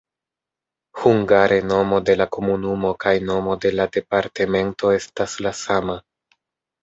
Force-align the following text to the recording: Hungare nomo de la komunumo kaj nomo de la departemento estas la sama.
Hungare 0.99 1.57
nomo 1.71 1.99
de 2.09 2.15
la 2.21 2.27
komunumo 2.37 2.93
kaj 3.05 3.13
nomo 3.27 3.57
de 3.65 3.71
la 3.81 3.87
departemento 3.97 4.93
estas 5.01 5.35
la 5.49 5.53
sama. 5.61 5.99